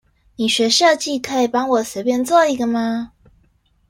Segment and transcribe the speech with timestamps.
[0.35, 3.11] 你學設計，可以幫我隨便做一個嗎？